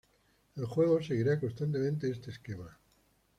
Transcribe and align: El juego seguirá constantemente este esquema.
El 0.55 0.65
juego 0.65 0.99
seguirá 0.99 1.39
constantemente 1.39 2.09
este 2.09 2.31
esquema. 2.31 2.75